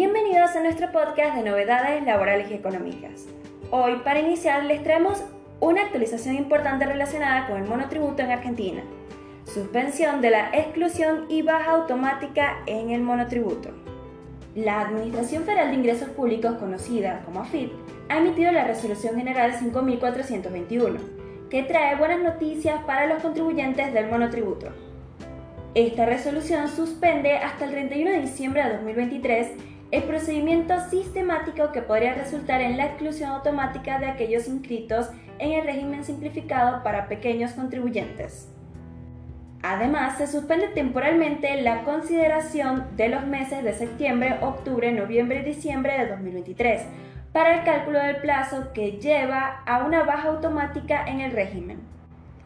Bienvenidos 0.00 0.56
a 0.56 0.62
nuestro 0.62 0.90
podcast 0.92 1.36
de 1.36 1.42
novedades 1.42 2.02
laborales 2.04 2.50
y 2.50 2.54
económicas. 2.54 3.26
Hoy, 3.70 3.96
para 4.02 4.20
iniciar, 4.20 4.64
les 4.64 4.82
traemos 4.82 5.22
una 5.60 5.82
actualización 5.82 6.36
importante 6.36 6.86
relacionada 6.86 7.46
con 7.46 7.58
el 7.58 7.68
monotributo 7.68 8.22
en 8.22 8.30
Argentina. 8.30 8.82
Suspensión 9.44 10.22
de 10.22 10.30
la 10.30 10.48
exclusión 10.54 11.26
y 11.28 11.42
baja 11.42 11.72
automática 11.72 12.62
en 12.64 12.88
el 12.88 13.02
monotributo. 13.02 13.72
La 14.54 14.80
Administración 14.80 15.42
Federal 15.44 15.68
de 15.68 15.74
Ingresos 15.74 16.08
Públicos, 16.08 16.54
conocida 16.54 17.20
como 17.26 17.42
AFIP, 17.42 17.70
ha 18.08 18.20
emitido 18.20 18.52
la 18.52 18.64
Resolución 18.64 19.16
General 19.16 19.52
5421, 19.52 20.98
que 21.50 21.62
trae 21.64 21.96
buenas 21.96 22.20
noticias 22.20 22.82
para 22.84 23.04
los 23.04 23.22
contribuyentes 23.22 23.92
del 23.92 24.08
monotributo. 24.08 24.68
Esta 25.74 26.06
resolución 26.06 26.68
suspende 26.68 27.34
hasta 27.34 27.66
el 27.66 27.72
31 27.72 28.12
de 28.12 28.20
diciembre 28.22 28.64
de 28.64 28.72
2023 28.76 29.48
el 29.90 30.04
procedimiento 30.04 30.74
sistemático 30.88 31.72
que 31.72 31.82
podría 31.82 32.14
resultar 32.14 32.60
en 32.60 32.76
la 32.76 32.86
exclusión 32.86 33.30
automática 33.30 33.98
de 33.98 34.06
aquellos 34.06 34.46
inscritos 34.46 35.10
en 35.38 35.52
el 35.52 35.64
régimen 35.64 36.04
simplificado 36.04 36.82
para 36.82 37.08
pequeños 37.08 37.52
contribuyentes. 37.52 38.48
Además, 39.62 40.16
se 40.16 40.26
suspende 40.26 40.68
temporalmente 40.68 41.60
la 41.60 41.82
consideración 41.82 42.86
de 42.96 43.08
los 43.08 43.26
meses 43.26 43.62
de 43.62 43.74
septiembre, 43.74 44.38
octubre, 44.40 44.90
noviembre 44.92 45.40
y 45.40 45.44
diciembre 45.44 45.98
de 45.98 46.06
2023 46.08 46.82
para 47.32 47.58
el 47.58 47.64
cálculo 47.64 47.98
del 47.98 48.16
plazo 48.16 48.72
que 48.72 48.92
lleva 48.92 49.62
a 49.66 49.84
una 49.84 50.02
baja 50.04 50.28
automática 50.28 51.04
en 51.06 51.20
el 51.20 51.32
régimen. 51.32 51.78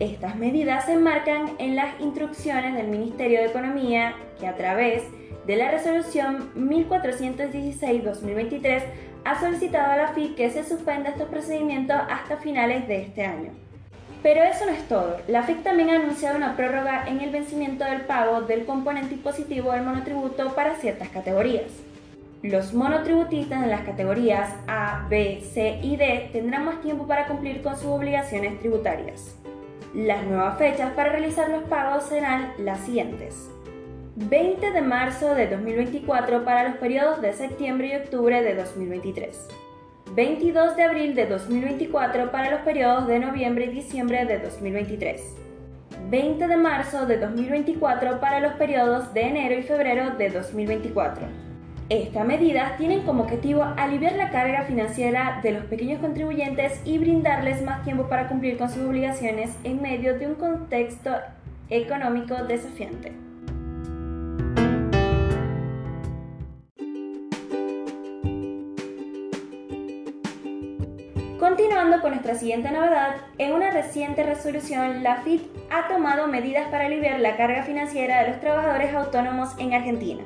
Estas 0.00 0.34
medidas 0.34 0.86
se 0.86 0.94
enmarcan 0.94 1.52
en 1.58 1.76
las 1.76 2.00
instrucciones 2.00 2.74
del 2.74 2.88
Ministerio 2.88 3.38
de 3.38 3.46
Economía 3.46 4.14
que 4.40 4.48
a 4.48 4.56
través 4.56 5.04
de 5.12 5.23
la 5.46 5.70
resolución 5.70 6.50
1416-2023 6.56 8.82
ha 9.24 9.40
solicitado 9.40 9.92
a 9.92 9.96
la 9.96 10.08
FIC 10.08 10.34
que 10.34 10.50
se 10.50 10.64
suspenda 10.64 11.10
estos 11.10 11.28
procedimientos 11.28 11.96
hasta 12.10 12.38
finales 12.38 12.88
de 12.88 13.02
este 13.02 13.24
año. 13.24 13.52
Pero 14.22 14.42
eso 14.42 14.64
no 14.64 14.72
es 14.72 14.88
todo. 14.88 15.18
La 15.28 15.42
FIC 15.42 15.62
también 15.62 15.90
ha 15.90 15.96
anunciado 15.96 16.38
una 16.38 16.56
prórroga 16.56 17.04
en 17.06 17.20
el 17.20 17.30
vencimiento 17.30 17.84
del 17.84 18.00
pago 18.02 18.40
del 18.42 18.64
componente 18.64 19.14
impositivo 19.14 19.72
del 19.72 19.82
monotributo 19.82 20.54
para 20.54 20.76
ciertas 20.76 21.10
categorías. 21.10 21.70
Los 22.42 22.72
monotributistas 22.72 23.62
en 23.62 23.70
las 23.70 23.82
categorías 23.82 24.50
A, 24.66 25.06
B, 25.08 25.42
C 25.42 25.78
y 25.82 25.96
D 25.96 26.30
tendrán 26.32 26.64
más 26.64 26.80
tiempo 26.80 27.06
para 27.06 27.26
cumplir 27.26 27.62
con 27.62 27.76
sus 27.76 27.86
obligaciones 27.86 28.58
tributarias. 28.60 29.36
Las 29.94 30.24
nuevas 30.24 30.58
fechas 30.58 30.92
para 30.92 31.10
realizar 31.10 31.48
los 31.48 31.62
pagos 31.64 32.04
serán 32.04 32.52
las 32.58 32.80
siguientes. 32.80 33.48
20 34.16 34.70
de 34.70 34.80
marzo 34.80 35.34
de 35.34 35.48
2024 35.48 36.44
para 36.44 36.68
los 36.68 36.76
periodos 36.76 37.20
de 37.20 37.32
septiembre 37.32 37.88
y 37.88 37.96
octubre 37.96 38.44
de 38.44 38.54
2023. 38.54 39.48
22 40.14 40.76
de 40.76 40.82
abril 40.84 41.14
de 41.16 41.26
2024 41.26 42.30
para 42.30 42.52
los 42.52 42.60
periodos 42.60 43.08
de 43.08 43.18
noviembre 43.18 43.64
y 43.64 43.70
diciembre 43.70 44.24
de 44.24 44.38
2023. 44.38 45.20
20 46.10 46.46
de 46.46 46.56
marzo 46.56 47.06
de 47.06 47.18
2024 47.18 48.20
para 48.20 48.38
los 48.38 48.52
periodos 48.52 49.12
de 49.14 49.22
enero 49.22 49.58
y 49.58 49.62
febrero 49.64 50.12
de 50.16 50.30
2024. 50.30 51.26
Estas 51.88 52.24
medidas 52.24 52.78
tienen 52.78 53.02
como 53.02 53.24
objetivo 53.24 53.64
aliviar 53.76 54.14
la 54.14 54.30
carga 54.30 54.62
financiera 54.62 55.40
de 55.42 55.50
los 55.50 55.64
pequeños 55.64 55.98
contribuyentes 55.98 56.80
y 56.84 56.98
brindarles 56.98 57.62
más 57.62 57.82
tiempo 57.82 58.08
para 58.08 58.28
cumplir 58.28 58.58
con 58.58 58.70
sus 58.70 58.84
obligaciones 58.84 59.50
en 59.64 59.82
medio 59.82 60.16
de 60.16 60.28
un 60.28 60.34
contexto 60.36 61.10
económico 61.68 62.36
desafiante. 62.44 63.24
Continuando 71.44 72.00
con 72.00 72.12
nuestra 72.12 72.36
siguiente 72.36 72.70
novedad, 72.70 73.16
en 73.36 73.52
una 73.52 73.70
reciente 73.70 74.22
resolución, 74.22 75.02
la 75.02 75.16
FIT 75.16 75.42
ha 75.70 75.88
tomado 75.88 76.26
medidas 76.26 76.70
para 76.70 76.86
aliviar 76.86 77.20
la 77.20 77.36
carga 77.36 77.64
financiera 77.64 78.22
de 78.22 78.30
los 78.30 78.40
trabajadores 78.40 78.94
autónomos 78.94 79.50
en 79.58 79.74
Argentina. 79.74 80.22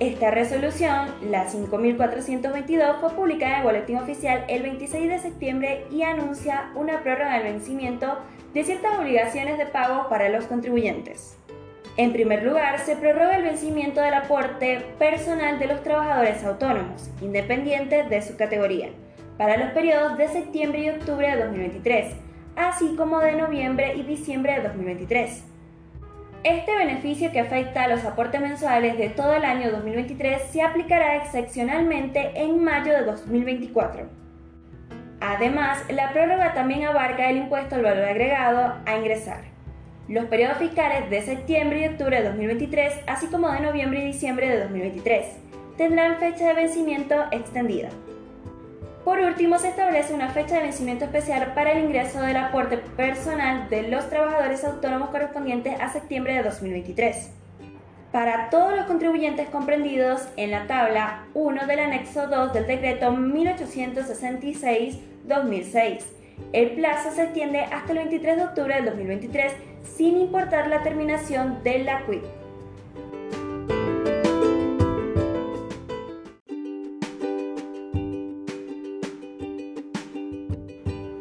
Esta 0.00 0.30
resolución, 0.30 1.14
la 1.30 1.46
5422, 1.46 2.96
fue 3.02 3.10
publicada 3.10 3.52
en 3.52 3.58
el 3.58 3.64
Boletín 3.64 3.98
Oficial 3.98 4.44
el 4.48 4.62
26 4.62 5.10
de 5.10 5.18
septiembre 5.18 5.84
y 5.90 6.04
anuncia 6.04 6.70
una 6.74 7.02
prórroga 7.02 7.34
del 7.34 7.52
vencimiento 7.52 8.16
de 8.54 8.64
ciertas 8.64 8.98
obligaciones 8.98 9.58
de 9.58 9.66
pago 9.66 10.08
para 10.08 10.30
los 10.30 10.46
contribuyentes. 10.46 11.36
En 11.98 12.14
primer 12.14 12.42
lugar, 12.42 12.78
se 12.78 12.96
prorroga 12.96 13.36
el 13.36 13.42
vencimiento 13.42 14.00
del 14.00 14.14
aporte 14.14 14.86
personal 14.98 15.58
de 15.58 15.66
los 15.66 15.82
trabajadores 15.82 16.42
autónomos, 16.44 17.10
independientes 17.20 18.08
de 18.08 18.22
su 18.22 18.38
categoría 18.38 18.88
para 19.36 19.56
los 19.56 19.70
periodos 19.70 20.16
de 20.18 20.28
septiembre 20.28 20.80
y 20.80 20.90
octubre 20.90 21.30
de 21.30 21.42
2023, 21.44 22.14
así 22.56 22.94
como 22.96 23.20
de 23.20 23.32
noviembre 23.32 23.94
y 23.96 24.02
diciembre 24.02 24.54
de 24.54 24.68
2023. 24.68 25.44
Este 26.42 26.76
beneficio 26.76 27.32
que 27.32 27.40
afecta 27.40 27.84
a 27.84 27.88
los 27.88 28.04
aportes 28.04 28.40
mensuales 28.40 28.96
de 28.98 29.08
todo 29.08 29.34
el 29.34 29.44
año 29.44 29.70
2023 29.72 30.42
se 30.42 30.62
aplicará 30.62 31.16
excepcionalmente 31.16 32.30
en 32.34 32.62
mayo 32.62 32.92
de 32.92 33.04
2024. 33.04 34.04
Además, 35.20 35.82
la 35.90 36.12
prórroga 36.12 36.54
también 36.54 36.84
abarca 36.84 37.28
el 37.30 37.38
impuesto 37.38 37.74
al 37.74 37.82
valor 37.82 38.04
agregado 38.04 38.74
a 38.84 38.96
ingresar. 38.96 39.40
Los 40.08 40.26
periodos 40.26 40.58
fiscales 40.58 41.10
de 41.10 41.22
septiembre 41.22 41.80
y 41.80 41.88
octubre 41.88 42.18
de 42.18 42.28
2023, 42.28 43.00
así 43.08 43.26
como 43.26 43.50
de 43.50 43.60
noviembre 43.60 44.02
y 44.02 44.06
diciembre 44.06 44.48
de 44.48 44.60
2023, 44.60 45.26
tendrán 45.76 46.18
fecha 46.18 46.46
de 46.46 46.54
vencimiento 46.54 47.24
extendida. 47.32 47.88
Por 49.06 49.20
último, 49.20 49.58
se 49.60 49.68
establece 49.68 50.12
una 50.14 50.30
fecha 50.30 50.56
de 50.56 50.62
vencimiento 50.62 51.04
especial 51.04 51.52
para 51.54 51.70
el 51.70 51.84
ingreso 51.84 52.20
del 52.20 52.36
aporte 52.36 52.76
personal 52.76 53.70
de 53.70 53.82
los 53.82 54.10
trabajadores 54.10 54.64
autónomos 54.64 55.10
correspondientes 55.10 55.80
a 55.80 55.92
septiembre 55.92 56.34
de 56.34 56.42
2023. 56.42 57.30
Para 58.10 58.50
todos 58.50 58.74
los 58.74 58.86
contribuyentes 58.86 59.48
comprendidos 59.48 60.26
en 60.36 60.50
la 60.50 60.66
tabla 60.66 61.26
1 61.34 61.68
del 61.68 61.78
anexo 61.78 62.26
2 62.26 62.52
del 62.52 62.66
decreto 62.66 63.12
1866-2006, 63.12 66.02
el 66.52 66.72
plazo 66.72 67.12
se 67.12 67.22
extiende 67.22 67.60
hasta 67.60 67.92
el 67.92 67.98
23 67.98 68.38
de 68.38 68.42
octubre 68.42 68.74
del 68.74 68.86
2023 68.86 69.52
sin 69.84 70.16
importar 70.16 70.66
la 70.66 70.82
terminación 70.82 71.62
de 71.62 71.78
la 71.84 72.00
QUIP. 72.06 72.24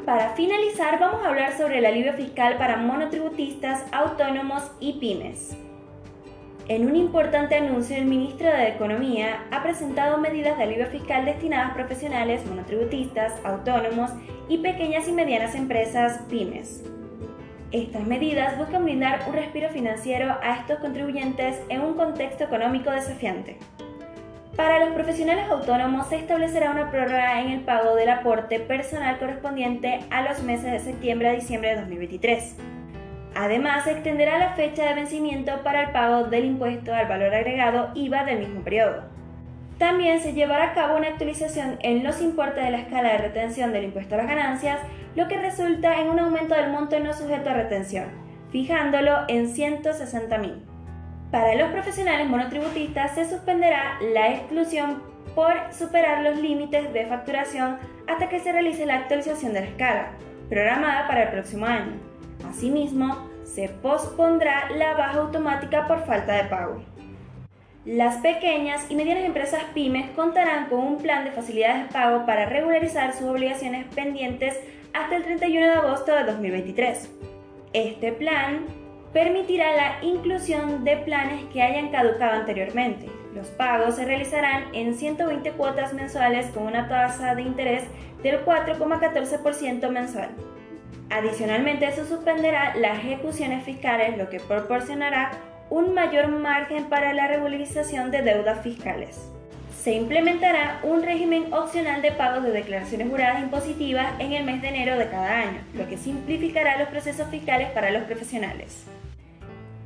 Para 0.06 0.36
finalizar, 0.36 1.00
vamos 1.00 1.26
a 1.26 1.30
hablar 1.30 1.58
sobre 1.58 1.80
el 1.80 1.86
alivio 1.86 2.14
fiscal 2.14 2.58
para 2.58 2.78
monotributistas, 2.78 3.84
autónomos 3.92 4.62
y 4.80 4.94
pymes. 5.00 5.58
En 6.68 6.86
un 6.86 6.96
importante 6.96 7.56
anuncio, 7.56 7.98
el 7.98 8.06
ministro 8.06 8.48
de 8.48 8.68
Economía 8.68 9.46
ha 9.50 9.64
presentado 9.64 10.20
medidas 10.20 10.58
de 10.58 10.64
alivio 10.64 10.86
fiscal 10.88 11.26
destinadas 11.26 11.72
a 11.72 11.74
profesionales, 11.74 12.46
monotributistas, 12.46 13.34
autónomos 13.44 14.12
y 14.48 14.60
pequeñas 14.60 15.08
y 15.08 15.12
medianas 15.12 15.56
empresas 15.56 16.22
pymes. 16.30 16.84
Estas 17.72 18.06
medidas 18.06 18.60
buscan 18.60 18.84
brindar 18.84 19.26
un 19.28 19.34
respiro 19.34 19.70
financiero 19.70 20.36
a 20.44 20.58
estos 20.58 20.78
contribuyentes 20.82 21.60
en 21.70 21.82
un 21.82 21.96
contexto 21.96 22.44
económico 22.44 22.92
desafiante. 22.92 23.58
Para 24.56 24.80
los 24.80 24.94
profesionales 24.94 25.50
autónomos 25.50 26.08
se 26.08 26.16
establecerá 26.16 26.72
una 26.72 26.90
prórroga 26.90 27.42
en 27.42 27.52
el 27.52 27.60
pago 27.62 27.94
del 27.96 28.08
aporte 28.08 28.62
personal 28.62 29.20
correspondiente 29.20 30.00
a 30.10 30.22
los 30.22 30.44
meses 30.44 30.72
de 30.72 30.80
septiembre 30.80 31.28
a 31.28 31.34
diciembre 31.34 31.72
de 31.72 31.82
2023. 31.82 32.56
Además, 33.36 33.84
se 33.84 33.92
extenderá 33.92 34.40
la 34.40 34.54
fecha 34.54 34.88
de 34.88 34.94
vencimiento 34.94 35.62
para 35.62 35.84
el 35.84 35.90
pago 35.92 36.24
del 36.24 36.46
impuesto 36.46 36.96
al 36.96 37.08
valor 37.08 37.36
agregado 37.36 37.90
IVA 37.96 38.24
del 38.24 38.40
mismo 38.40 38.62
periodo. 38.62 39.04
También 39.78 40.22
se 40.22 40.32
llevará 40.32 40.72
a 40.72 40.74
cabo 40.74 40.96
una 40.96 41.10
actualización 41.10 41.78
en 41.82 42.06
los 42.06 42.22
importes 42.22 42.64
de 42.64 42.72
la 42.72 42.78
escala 42.78 43.12
de 43.12 43.18
retención 43.18 43.74
del 43.74 43.84
impuesto 43.84 44.16
a 44.16 44.20
las 44.20 44.28
ganancias, 44.28 44.80
lo 45.18 45.28
que 45.28 45.38
resulta 45.38 46.00
en 46.00 46.08
un 46.08 46.20
aumento 46.20 46.56
del 46.56 46.72
monto 46.72 46.98
no 47.02 47.14
sujeto 47.14 47.50
a 47.50 47.56
retención, 47.56 48.06
fijándolo 48.52 49.26
en 49.28 49.54
160.000. 49.54 50.75
Para 51.32 51.56
los 51.56 51.72
profesionales 51.72 52.28
monotributistas 52.28 53.16
se 53.16 53.30
suspenderá 53.30 53.98
la 54.14 54.34
exclusión 54.34 55.02
por 55.34 55.54
superar 55.74 56.24
los 56.24 56.38
límites 56.40 56.94
de 56.94 57.06
facturación 57.08 57.78
hasta 58.08 58.30
que 58.30 58.40
se 58.40 58.52
realice 58.52 58.86
la 58.86 58.96
actualización 58.96 59.54
de 59.54 59.62
la 59.62 59.66
escala, 59.68 60.08
programada 60.50 61.08
para 61.08 61.24
el 61.24 61.30
próximo 61.30 61.66
año. 61.66 61.94
Asimismo, 62.48 63.30
se 63.44 63.70
pospondrá 63.70 64.70
la 64.72 64.94
baja 64.94 65.20
automática 65.20 65.88
por 65.88 66.06
falta 66.06 66.34
de 66.34 66.46
pago. 66.46 66.82
Las 67.86 68.18
pequeñas 68.18 68.90
y 68.90 68.96
medianas 68.96 69.26
empresas 69.26 69.64
pymes 69.74 70.10
contarán 70.12 70.70
con 70.70 70.80
un 70.80 70.98
plan 70.98 71.24
de 71.24 71.32
facilidades 71.32 71.84
de 71.84 71.94
pago 71.94 72.26
para 72.26 72.48
regularizar 72.48 73.14
sus 73.14 73.28
obligaciones 73.28 73.86
pendientes 73.94 74.60
hasta 74.94 75.16
el 75.16 75.24
31 75.24 75.66
de 75.68 75.74
agosto 75.74 76.16
de 76.16 76.24
2023. 76.24 77.12
Este 77.74 78.12
plan 78.12 78.66
permitirá 79.16 79.74
la 79.78 80.04
inclusión 80.06 80.84
de 80.84 80.98
planes 80.98 81.46
que 81.54 81.62
hayan 81.62 81.88
caducado 81.88 82.34
anteriormente. 82.34 83.08
Los 83.34 83.48
pagos 83.48 83.96
se 83.96 84.04
realizarán 84.04 84.66
en 84.74 84.94
120 84.94 85.52
cuotas 85.52 85.94
mensuales 85.94 86.48
con 86.48 86.64
una 86.64 86.90
tasa 86.90 87.34
de 87.34 87.44
interés 87.44 87.84
del 88.24 88.44
4,14% 88.44 89.90
mensual. 89.90 90.32
Adicionalmente, 91.10 91.90
se 91.94 92.06
suspenderá 92.06 92.76
las 92.76 92.98
ejecuciones 92.98 93.64
fiscales, 93.64 94.18
lo 94.18 94.30
que 94.30 94.42
proporcionará 94.42 95.32
un 95.70 95.94
mayor 95.94 96.28
margen 96.28 96.90
para 96.90 97.14
la 97.14 97.30
regularización 97.30 98.12
de 98.12 98.22
deudas 98.22 98.64
fiscales. 98.64 99.32
Se 99.82 99.94
implementará 99.94 100.82
un 100.84 101.04
régimen 101.04 101.54
opcional 101.54 102.02
de 102.02 102.12
pagos 102.12 102.44
de 102.44 102.52
declaraciones 102.52 103.08
juradas 103.08 103.42
impositivas 103.42 104.20
en 104.20 104.34
el 104.34 104.44
mes 104.44 104.62
de 104.62 104.68
enero 104.68 104.98
de 104.98 105.08
cada 105.08 105.40
año, 105.40 105.62
lo 105.74 105.88
que 105.88 105.96
simplificará 105.96 106.78
los 106.78 106.90
procesos 106.90 107.30
fiscales 107.30 107.70
para 107.70 107.92
los 107.92 108.04
profesionales. 108.04 108.86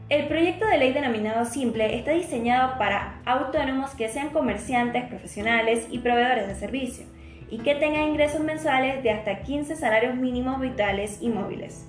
El 0.10 0.28
proyecto 0.28 0.66
de 0.66 0.80
ley 0.80 0.92
denominado 0.92 1.46
Simple 1.46 1.96
está 1.96 2.12
diseñado 2.12 2.80
para 2.80 3.22
autónomos 3.26 3.92
que 3.92 4.10
sean 4.10 4.32
comerciantes, 4.32 5.06
profesionales 5.06 5.86
y 5.92 6.00
proveedores 6.00 6.48
de 6.48 6.56
servicio 6.56 7.06
y 7.52 7.60
que 7.60 7.76
tengan 7.76 8.08
ingresos 8.10 8.42
mensuales 8.42 9.04
de 9.04 9.12
hasta 9.12 9.44
15 9.44 9.76
salarios 9.76 10.16
mínimos 10.16 10.60
vitales 10.60 11.20
y 11.22 11.30
móviles. 11.30 11.86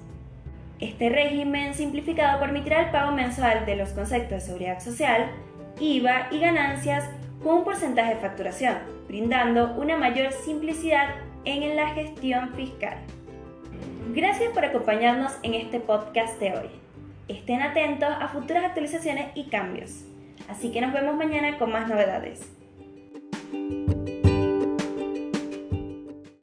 Este 0.80 1.08
régimen 1.08 1.72
simplificado 1.72 2.38
permitirá 2.40 2.82
el 2.82 2.90
pago 2.90 3.12
mensual 3.12 3.64
de 3.64 3.76
los 3.76 3.90
conceptos 3.90 4.30
de 4.32 4.40
seguridad 4.40 4.80
social, 4.80 5.30
IVA 5.78 6.28
y 6.30 6.40
ganancias 6.40 7.08
con 7.42 7.56
un 7.56 7.64
porcentaje 7.64 8.16
de 8.16 8.20
facturación, 8.20 8.76
brindando 9.08 9.72
una 9.78 9.96
mayor 9.96 10.32
simplicidad 10.32 11.14
en 11.46 11.74
la 11.74 11.88
gestión 11.94 12.52
fiscal. 12.54 12.98
Gracias 14.12 14.52
por 14.52 14.66
acompañarnos 14.66 15.32
en 15.42 15.54
este 15.54 15.80
podcast 15.80 16.38
de 16.38 16.52
hoy. 16.52 16.89
Estén 17.30 17.62
atentos 17.62 18.08
a 18.08 18.26
futuras 18.26 18.64
actualizaciones 18.64 19.28
y 19.36 19.44
cambios. 19.44 20.04
Así 20.48 20.72
que 20.72 20.80
nos 20.80 20.92
vemos 20.92 21.14
mañana 21.14 21.58
con 21.58 21.70
más 21.70 21.86
novedades. 21.86 22.59